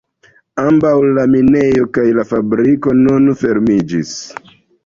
[0.61, 4.19] Ambaŭ la minejo kaj la fabriko nun fermiĝis.